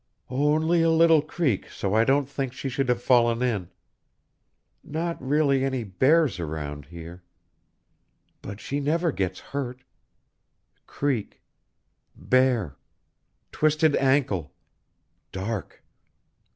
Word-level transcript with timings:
(...only 0.51 0.81
a 0.81 0.89
little 0.89 1.21
creek 1.21 1.69
so 1.69 1.93
I 1.93 2.05
don't 2.05 2.27
think 2.27 2.53
she 2.53 2.71
could 2.71 2.89
have 2.89 3.03
fallen 3.03 3.43
in... 3.43 3.69
not 4.83 5.21
really 5.21 5.63
any 5.63 5.83
bears 5.83 6.39
around 6.39 6.85
here... 6.85 7.21
but 8.41 8.59
she 8.59 8.79
never 8.79 9.11
gets 9.11 9.39
hurt... 9.39 9.83
creek... 10.87 11.43
bear... 12.15 12.77
twisted 13.51 13.95
ankle... 13.97 14.55
dark 15.31 15.83